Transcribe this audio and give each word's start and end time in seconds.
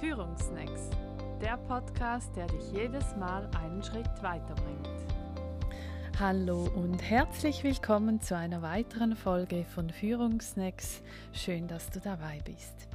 Führungsnacks, 0.00 0.90
der 1.40 1.56
Podcast, 1.56 2.36
der 2.36 2.46
dich 2.46 2.70
jedes 2.72 3.16
Mal 3.16 3.50
einen 3.60 3.82
Schritt 3.82 4.06
weiterbringt. 4.22 4.88
Hallo 6.20 6.68
und 6.76 7.02
herzlich 7.02 7.64
willkommen 7.64 8.20
zu 8.20 8.36
einer 8.36 8.62
weiteren 8.62 9.16
Folge 9.16 9.64
von 9.64 9.90
Führungsnacks. 9.90 11.02
Schön, 11.32 11.66
dass 11.66 11.90
du 11.90 11.98
dabei 11.98 12.38
bist. 12.44 12.86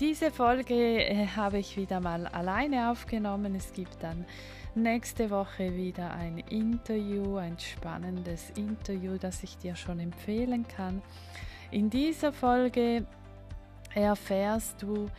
Diese 0.00 0.30
Folge 0.30 0.74
äh, 0.74 1.26
habe 1.26 1.58
ich 1.58 1.76
wieder 1.76 2.00
mal 2.00 2.26
alleine 2.28 2.90
aufgenommen. 2.92 3.54
Es 3.54 3.74
gibt 3.74 4.02
dann 4.02 4.24
nächste 4.74 5.28
Woche 5.28 5.76
wieder 5.76 6.14
ein 6.14 6.38
Interview, 6.38 7.36
ein 7.36 7.58
spannendes 7.58 8.48
Interview, 8.56 9.18
das 9.20 9.42
ich 9.42 9.58
dir 9.58 9.76
schon 9.76 10.00
empfehlen 10.00 10.66
kann. 10.66 11.02
In 11.70 11.90
dieser 11.90 12.32
Folge 12.32 13.04
erfährst 13.94 14.80
du, 14.82 15.10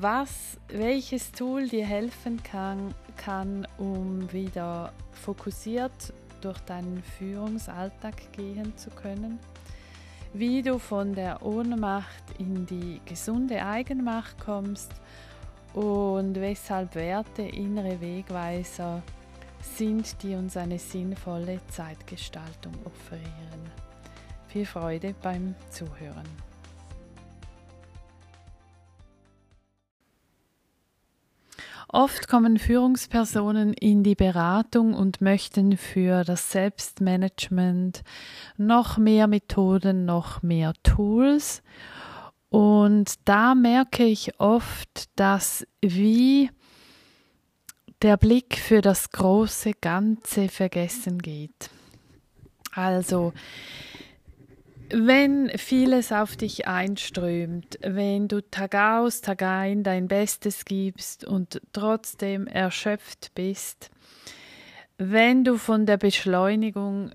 was, 0.00 0.58
welches 0.68 1.32
Tool 1.32 1.68
dir 1.68 1.86
helfen 1.86 2.42
kann, 2.42 2.94
kann, 3.16 3.66
um 3.78 4.32
wieder 4.32 4.92
fokussiert 5.12 6.12
durch 6.40 6.58
deinen 6.60 7.02
Führungsalltag 7.02 8.32
gehen 8.32 8.76
zu 8.76 8.90
können, 8.90 9.38
wie 10.32 10.62
du 10.62 10.78
von 10.78 11.14
der 11.14 11.44
Ohnmacht 11.44 12.24
in 12.38 12.66
die 12.66 13.00
gesunde 13.04 13.64
Eigenmacht 13.64 14.38
kommst 14.44 14.92
und 15.72 16.34
weshalb 16.36 16.94
Werte 16.94 17.42
innere 17.42 18.00
Wegweiser 18.00 19.02
sind, 19.60 20.22
die 20.22 20.34
uns 20.34 20.56
eine 20.56 20.78
sinnvolle 20.78 21.60
Zeitgestaltung 21.68 22.74
offerieren. 22.84 23.70
Viel 24.48 24.66
Freude 24.66 25.14
beim 25.20 25.54
Zuhören. 25.70 26.53
Oft 31.94 32.26
kommen 32.26 32.58
Führungspersonen 32.58 33.72
in 33.72 34.02
die 34.02 34.16
Beratung 34.16 34.94
und 34.94 35.20
möchten 35.20 35.76
für 35.76 36.24
das 36.24 36.50
Selbstmanagement 36.50 38.02
noch 38.56 38.98
mehr 38.98 39.28
Methoden, 39.28 40.04
noch 40.04 40.42
mehr 40.42 40.72
Tools. 40.82 41.62
Und 42.48 43.14
da 43.26 43.54
merke 43.54 44.02
ich 44.02 44.40
oft, 44.40 45.04
dass 45.14 45.64
wie 45.82 46.50
der 48.02 48.16
Blick 48.16 48.58
für 48.58 48.80
das 48.80 49.10
große 49.10 49.70
Ganze 49.80 50.48
vergessen 50.48 51.18
geht. 51.20 51.70
Also 52.72 53.32
wenn 54.90 55.50
vieles 55.56 56.12
auf 56.12 56.36
dich 56.36 56.66
einströmt, 56.66 57.78
wenn 57.80 58.28
du 58.28 58.42
Tag 58.42 58.74
aus, 58.74 59.20
Tag 59.20 59.42
ein 59.42 59.82
dein 59.82 60.08
Bestes 60.08 60.64
gibst 60.64 61.24
und 61.24 61.60
trotzdem 61.72 62.46
erschöpft 62.46 63.32
bist, 63.34 63.90
wenn 64.98 65.44
du 65.44 65.56
von 65.56 65.86
der 65.86 65.96
Beschleunigung 65.96 67.10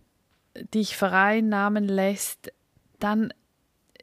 dich 0.74 0.98
vereinnahmen 0.98 1.88
lässt, 1.88 2.52
dann 3.00 3.34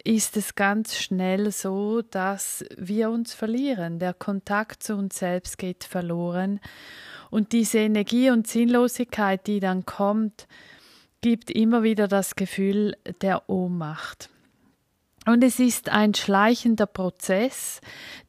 ist 0.04 0.36
es 0.36 0.54
ganz 0.54 0.96
schnell 0.96 1.50
so, 1.50 2.00
dass 2.00 2.64
wir 2.76 3.10
uns 3.10 3.34
verlieren. 3.34 3.98
Der 3.98 4.14
Kontakt 4.14 4.82
zu 4.82 4.94
uns 4.94 5.18
selbst 5.18 5.58
geht 5.58 5.84
verloren. 5.84 6.60
Und 7.30 7.52
diese 7.52 7.78
Energie 7.78 8.30
und 8.30 8.46
Sinnlosigkeit, 8.46 9.46
die 9.46 9.58
dann 9.58 9.84
kommt, 9.84 10.46
gibt 11.20 11.50
immer 11.50 11.82
wieder 11.82 12.08
das 12.08 12.36
Gefühl 12.36 12.96
der 13.20 13.48
Ohnmacht. 13.48 14.30
Und 15.26 15.42
es 15.42 15.58
ist 15.58 15.88
ein 15.88 16.14
schleichender 16.14 16.86
Prozess, 16.86 17.80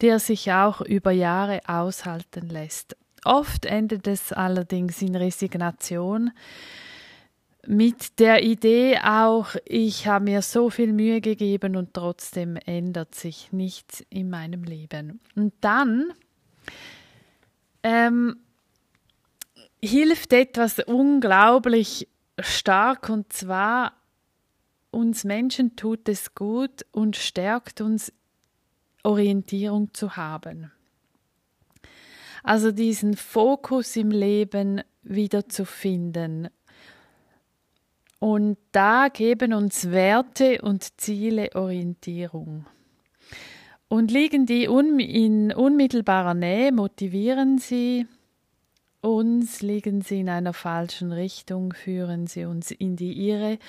der 0.01 0.19
sich 0.19 0.51
auch 0.51 0.81
über 0.81 1.11
Jahre 1.11 1.61
aushalten 1.67 2.49
lässt. 2.49 2.97
Oft 3.23 3.65
endet 3.65 4.07
es 4.07 4.33
allerdings 4.33 5.01
in 5.01 5.15
Resignation, 5.15 6.31
mit 7.67 8.19
der 8.19 8.43
Idee 8.43 8.97
auch, 9.03 9.55
ich 9.65 10.07
habe 10.07 10.23
mir 10.23 10.41
so 10.41 10.69
viel 10.69 10.93
Mühe 10.93 11.19
gegeben 11.19 11.75
und 11.75 11.93
trotzdem 11.93 12.55
ändert 12.55 13.13
sich 13.13 13.51
nichts 13.51 14.05
in 14.09 14.29
meinem 14.29 14.63
Leben. 14.63 15.19
Und 15.35 15.53
dann 15.59 16.13
ähm, 17.83 18.37
hilft 19.83 20.31
etwas 20.31 20.79
unglaublich 20.79 22.07
stark 22.39 23.09
und 23.09 23.33
zwar 23.33 23.93
uns 24.91 25.23
Menschen 25.23 25.75
tut 25.75 26.07
es 26.09 26.33
gut 26.33 26.85
und 26.91 27.15
stärkt 27.15 27.81
uns 27.81 28.13
Orientierung 29.03 29.93
zu 29.93 30.15
haben. 30.15 30.71
Also 32.43 32.71
diesen 32.71 33.15
Fokus 33.15 33.95
im 33.95 34.11
Leben 34.11 34.81
wieder 35.03 35.49
zu 35.49 35.65
finden. 35.65 36.49
Und 38.19 38.57
da 38.71 39.09
geben 39.09 39.53
uns 39.53 39.91
Werte 39.91 40.61
und 40.61 40.99
Ziele 40.99 41.49
Orientierung. 41.55 42.65
Und 43.89 44.11
liegen 44.11 44.45
die 44.45 44.65
in 44.65 45.53
unmittelbarer 45.53 46.33
Nähe, 46.33 46.71
motivieren 46.71 47.57
sie 47.57 48.07
uns, 49.01 49.61
liegen 49.61 50.01
sie 50.01 50.21
in 50.21 50.29
einer 50.29 50.53
falschen 50.53 51.11
Richtung, 51.11 51.73
führen 51.73 52.27
sie 52.27 52.45
uns 52.45 52.71
in 52.71 52.95
die 52.95 53.29
Irre 53.29 53.59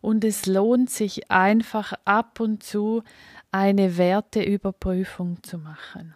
und 0.00 0.24
es 0.24 0.46
lohnt 0.46 0.90
sich 0.90 1.30
einfach 1.30 1.92
ab 2.04 2.40
und 2.40 2.62
zu 2.62 3.02
eine 3.52 3.96
Werteüberprüfung 3.96 5.42
zu 5.42 5.58
machen. 5.58 6.14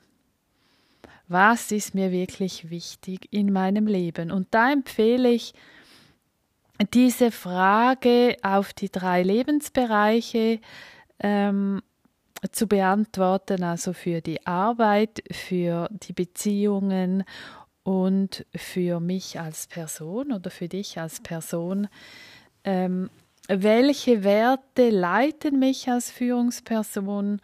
Was 1.28 1.72
ist 1.72 1.94
mir 1.94 2.12
wirklich 2.12 2.70
wichtig 2.70 3.28
in 3.30 3.52
meinem 3.52 3.86
Leben? 3.86 4.30
Und 4.30 4.48
da 4.50 4.72
empfehle 4.72 5.30
ich, 5.30 5.54
diese 6.92 7.30
Frage 7.30 8.36
auf 8.42 8.72
die 8.72 8.90
drei 8.90 9.22
Lebensbereiche 9.22 10.60
ähm, 11.20 11.80
zu 12.50 12.66
beantworten, 12.66 13.62
also 13.62 13.92
für 13.92 14.20
die 14.20 14.44
Arbeit, 14.46 15.22
für 15.30 15.88
die 15.92 16.12
Beziehungen 16.12 17.24
und 17.84 18.46
für 18.54 19.00
mich 19.00 19.40
als 19.40 19.66
Person 19.66 20.32
oder 20.32 20.50
für 20.50 20.68
dich 20.68 20.98
als 20.98 21.20
Person, 21.20 21.88
ähm, 22.64 23.10
welche 23.48 24.22
Werte 24.22 24.90
leiten 24.90 25.58
mich 25.58 25.88
als 25.88 26.10
Führungsperson? 26.10 27.40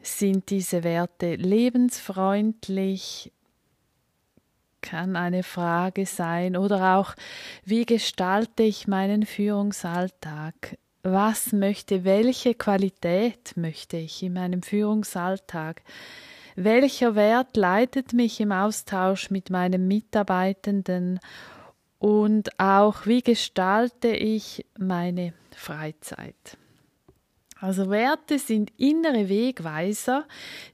Sind 0.00 0.50
diese 0.50 0.82
Werte 0.82 1.34
lebensfreundlich? 1.36 3.30
Kann 4.80 5.14
eine 5.14 5.42
Frage 5.42 6.06
sein. 6.06 6.56
Oder 6.56 6.96
auch, 6.96 7.14
wie 7.64 7.84
gestalte 7.84 8.62
ich 8.64 8.88
meinen 8.88 9.26
Führungsalltag? 9.26 10.78
Was 11.04 11.52
möchte, 11.52 12.04
welche 12.04 12.54
Qualität 12.54 13.56
möchte 13.56 13.98
ich 13.98 14.22
in 14.22 14.32
meinem 14.32 14.62
Führungsalltag? 14.62 15.82
Welcher 16.54 17.14
Wert 17.14 17.56
leitet 17.56 18.12
mich 18.12 18.40
im 18.40 18.52
Austausch 18.52 19.30
mit 19.30 19.50
meinen 19.50 19.88
Mitarbeitenden 19.88 21.20
und 21.98 22.58
auch 22.58 23.06
wie 23.06 23.22
gestalte 23.22 24.08
ich 24.08 24.66
meine 24.78 25.34
Freizeit? 25.56 26.58
Also 27.60 27.90
Werte 27.90 28.40
sind 28.40 28.72
innere 28.76 29.28
Wegweiser, 29.28 30.26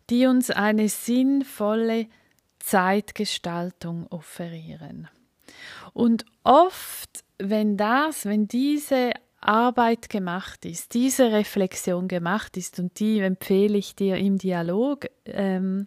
die 0.08 0.26
uns 0.26 0.50
eine 0.50 0.88
sinnvolle 0.88 2.06
Zeitgestaltung 2.58 4.06
offerieren. 4.06 5.08
Und 5.92 6.24
oft, 6.44 7.24
wenn 7.38 7.76
das, 7.76 8.24
wenn 8.24 8.48
diese 8.48 9.12
Arbeit 9.40 10.08
gemacht 10.08 10.64
ist, 10.64 10.94
diese 10.94 11.32
Reflexion 11.32 12.08
gemacht 12.08 12.56
ist 12.56 12.78
und 12.78 12.98
die 12.98 13.20
empfehle 13.20 13.78
ich 13.78 13.94
dir 13.94 14.16
im 14.16 14.38
Dialog, 14.38 15.06
ähm, 15.26 15.86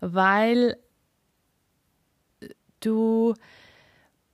weil 0.00 0.76
du 2.80 3.34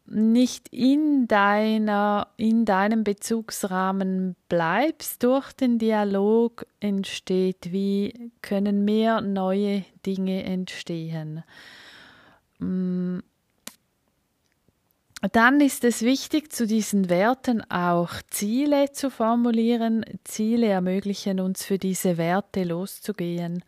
nicht 0.06 0.68
in 0.68 1.26
deiner 1.26 2.28
in 2.36 2.64
deinem 2.64 3.04
Bezugsrahmen 3.04 4.36
bleibst. 4.48 5.22
Durch 5.22 5.52
den 5.52 5.78
Dialog 5.78 6.66
entsteht 6.80 7.72
wie 7.72 8.30
können 8.42 8.84
mehr 8.84 9.20
neue 9.20 9.84
Dinge 10.04 10.44
entstehen. 10.44 11.42
Mm, 12.58 13.20
dann 15.32 15.60
ist 15.60 15.84
es 15.84 16.02
wichtig, 16.02 16.52
zu 16.52 16.66
diesen 16.66 17.08
Werten 17.08 17.62
auch 17.70 18.10
Ziele 18.30 18.92
zu 18.92 19.10
formulieren. 19.10 20.04
Ziele 20.24 20.66
ermöglichen 20.66 21.40
uns 21.40 21.64
für 21.64 21.78
diese 21.78 22.18
Werte 22.18 22.64
loszugehen. 22.64 23.64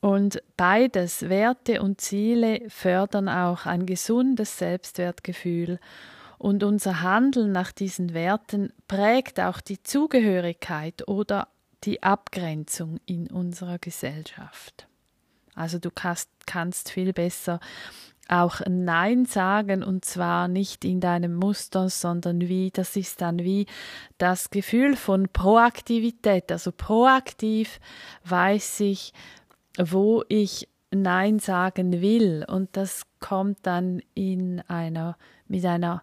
Und 0.00 0.42
beides, 0.56 1.28
Werte 1.28 1.82
und 1.82 2.00
Ziele, 2.00 2.68
fördern 2.68 3.28
auch 3.28 3.66
ein 3.66 3.86
gesundes 3.86 4.58
Selbstwertgefühl. 4.58 5.78
Und 6.38 6.64
unser 6.64 7.02
Handeln 7.02 7.52
nach 7.52 7.70
diesen 7.70 8.14
Werten 8.14 8.72
prägt 8.88 9.38
auch 9.38 9.60
die 9.60 9.82
Zugehörigkeit 9.82 11.06
oder 11.06 11.48
die 11.84 12.02
Abgrenzung 12.02 12.98
in 13.06 13.28
unserer 13.28 13.78
Gesellschaft. 13.78 14.88
Also 15.54 15.78
du 15.78 15.90
kannst, 15.90 16.30
kannst 16.46 16.90
viel 16.90 17.12
besser 17.12 17.60
auch 18.28 18.60
Nein 18.68 19.26
sagen 19.26 19.82
und 19.82 20.04
zwar 20.04 20.48
nicht 20.48 20.84
in 20.84 21.00
deinem 21.00 21.34
Muster, 21.34 21.88
sondern 21.88 22.40
wie, 22.40 22.70
das 22.70 22.96
ist 22.96 23.20
dann 23.20 23.40
wie 23.40 23.66
das 24.18 24.50
Gefühl 24.50 24.96
von 24.96 25.28
Proaktivität. 25.28 26.50
Also 26.50 26.72
proaktiv 26.72 27.80
weiß 28.24 28.80
ich, 28.80 29.12
wo 29.78 30.24
ich 30.28 30.68
Nein 30.90 31.38
sagen 31.38 32.00
will 32.00 32.44
und 32.48 32.76
das 32.76 33.02
kommt 33.18 33.58
dann 33.62 34.02
in 34.14 34.60
einer, 34.68 35.16
mit 35.48 35.64
einer 35.64 36.02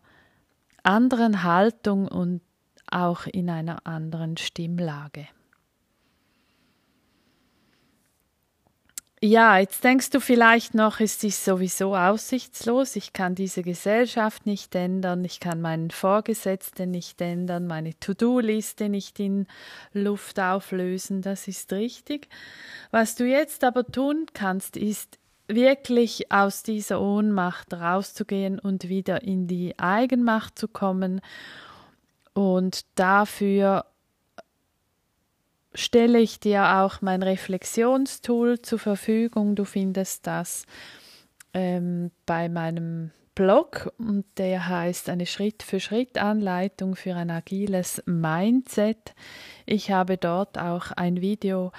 anderen 0.83 1.43
Haltung 1.43 2.07
und 2.07 2.41
auch 2.89 3.25
in 3.27 3.49
einer 3.49 3.85
anderen 3.85 4.37
Stimmlage. 4.37 5.27
Ja, 9.21 9.57
jetzt 9.57 9.83
denkst 9.83 10.11
du 10.11 10.21
vielleicht 10.21 10.75
noch, 10.75 11.01
es 11.01 11.21
ist 11.25 11.43
sowieso 11.43 11.93
aussichtslos, 11.93 12.95
ich 12.95 13.11
kann 13.11 13.35
diese 13.35 13.63
Gesellschaft 13.63 14.45
nicht 14.45 14.73
ändern, 14.75 15.25
ich 15.25 15.41
kann 15.41 15.59
meinen 15.59 15.91
Vorgesetzten 15.91 16.91
nicht 16.91 17.19
ändern, 17.19 17.67
meine 17.67 17.99
To-Do-Liste 17.99 18.87
nicht 18.87 19.19
in 19.19 19.47
Luft 19.91 20.39
auflösen, 20.39 21.21
das 21.21 21.49
ist 21.49 21.73
richtig. 21.73 22.29
Was 22.91 23.15
du 23.15 23.25
jetzt 23.25 23.65
aber 23.65 23.85
tun 23.85 24.25
kannst, 24.33 24.77
ist 24.77 25.19
wirklich 25.49 26.31
aus 26.31 26.63
dieser 26.63 27.01
Ohnmacht 27.01 27.73
rauszugehen 27.73 28.57
und 28.57 28.87
wieder 28.87 29.23
in 29.23 29.47
die 29.47 29.77
Eigenmacht 29.77 30.57
zu 30.57 30.69
kommen 30.69 31.19
und 32.33 32.85
dafür 32.95 33.83
stelle 35.73 36.19
ich 36.19 36.39
dir 36.39 36.79
auch 36.79 37.01
mein 37.01 37.23
Reflexionstool 37.23 38.61
zur 38.61 38.79
Verfügung. 38.79 39.55
Du 39.55 39.65
findest 39.65 40.27
das 40.27 40.65
ähm, 41.53 42.11
bei 42.25 42.49
meinem 42.49 43.11
Blog 43.35 43.93
und 43.97 44.25
der 44.37 44.67
heißt 44.67 45.07
eine 45.07 45.25
Schritt-für-Schritt-Anleitung 45.25 46.97
für 46.97 47.15
ein 47.15 47.31
agiles 47.31 48.03
Mindset. 48.05 49.13
Ich 49.65 49.91
habe 49.91 50.17
dort 50.17 50.57
auch 50.57 50.91
ein 50.91 51.21
Video 51.21 51.71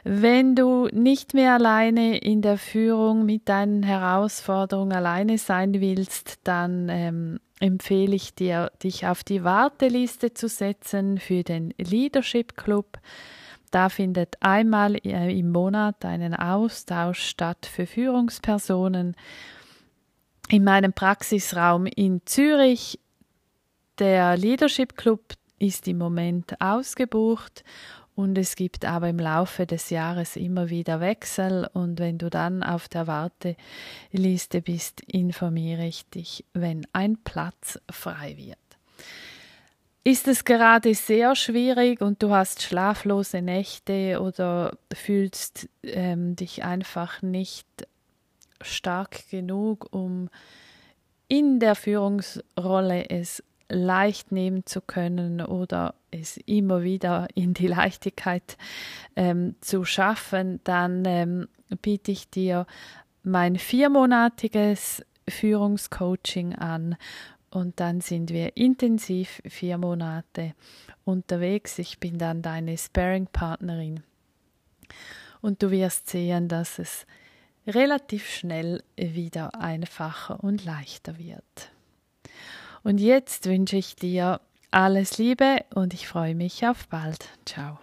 Wenn 0.04 0.54
du 0.54 0.88
nicht 0.92 1.34
mehr 1.34 1.54
alleine 1.54 2.18
in 2.18 2.40
der 2.42 2.58
Führung 2.58 3.24
mit 3.24 3.48
deinen 3.48 3.82
Herausforderungen 3.82 4.92
alleine 4.92 5.38
sein 5.38 5.80
willst, 5.80 6.38
dann 6.44 6.88
ähm, 6.88 7.40
empfehle 7.60 8.14
ich 8.14 8.34
dir, 8.34 8.70
dich 8.82 9.06
auf 9.06 9.24
die 9.24 9.44
Warteliste 9.44 10.34
zu 10.34 10.48
setzen 10.48 11.18
für 11.18 11.42
den 11.42 11.74
Leadership 11.78 12.56
Club. 12.56 12.98
Da 13.70 13.88
findet 13.88 14.36
einmal 14.40 14.94
im 14.96 15.52
Monat 15.52 16.04
einen 16.04 16.34
Austausch 16.34 17.20
statt 17.20 17.66
für 17.66 17.86
Führungspersonen 17.86 19.16
in 20.48 20.64
meinem 20.64 20.92
Praxisraum 20.92 21.86
in 21.86 22.22
Zürich. 22.24 22.98
Der 23.98 24.36
Leadership 24.36 24.96
Club 24.96 25.34
ist 25.58 25.88
im 25.88 25.98
Moment 25.98 26.60
ausgebucht 26.60 27.64
und 28.18 28.36
es 28.36 28.56
gibt 28.56 28.84
aber 28.84 29.10
im 29.10 29.20
Laufe 29.20 29.64
des 29.64 29.90
Jahres 29.90 30.34
immer 30.34 30.70
wieder 30.70 30.98
Wechsel. 30.98 31.70
Und 31.72 32.00
wenn 32.00 32.18
du 32.18 32.30
dann 32.30 32.64
auf 32.64 32.88
der 32.88 33.06
Warteliste 33.06 34.60
bist, 34.60 35.02
informiere 35.02 35.86
ich 35.86 36.04
dich, 36.10 36.44
wenn 36.52 36.84
ein 36.92 37.18
Platz 37.22 37.78
frei 37.88 38.36
wird. 38.36 38.58
Ist 40.02 40.26
es 40.26 40.44
gerade 40.44 40.96
sehr 40.96 41.36
schwierig 41.36 42.00
und 42.00 42.20
du 42.20 42.30
hast 42.30 42.60
schlaflose 42.60 43.40
Nächte 43.40 44.20
oder 44.20 44.76
fühlst 44.92 45.68
ähm, 45.84 46.34
dich 46.34 46.64
einfach 46.64 47.22
nicht 47.22 47.68
stark 48.60 49.30
genug, 49.30 49.86
um 49.92 50.28
in 51.28 51.60
der 51.60 51.76
Führungsrolle 51.76 53.10
es 53.10 53.44
leicht 53.68 54.32
nehmen 54.32 54.64
zu 54.66 54.80
können 54.80 55.40
oder 55.40 55.94
es 56.10 56.38
immer 56.46 56.82
wieder 56.82 57.28
in 57.34 57.54
die 57.54 57.66
Leichtigkeit 57.66 58.56
ähm, 59.16 59.56
zu 59.60 59.84
schaffen, 59.84 60.60
dann 60.64 61.04
ähm, 61.04 61.48
biete 61.82 62.12
ich 62.12 62.30
dir 62.30 62.66
mein 63.22 63.56
viermonatiges 63.56 65.04
Führungscoaching 65.28 66.54
an 66.54 66.96
und 67.50 67.80
dann 67.80 68.00
sind 68.00 68.30
wir 68.30 68.56
intensiv 68.56 69.42
vier 69.46 69.78
Monate 69.78 70.54
unterwegs. 71.04 71.78
Ich 71.78 71.98
bin 71.98 72.18
dann 72.18 72.42
deine 72.42 72.76
Sparing-Partnerin 72.76 74.02
und 75.40 75.62
du 75.62 75.70
wirst 75.70 76.08
sehen, 76.08 76.48
dass 76.48 76.78
es 76.78 77.06
relativ 77.66 78.28
schnell 78.28 78.82
wieder 78.96 79.54
einfacher 79.60 80.42
und 80.42 80.64
leichter 80.64 81.18
wird. 81.18 81.70
Und 82.82 82.98
jetzt 82.98 83.46
wünsche 83.46 83.76
ich 83.76 83.96
dir 83.96 84.40
alles 84.70 85.18
Liebe 85.18 85.64
und 85.74 85.94
ich 85.94 86.08
freue 86.08 86.34
mich 86.34 86.66
auf 86.66 86.86
bald. 86.88 87.28
Ciao. 87.46 87.78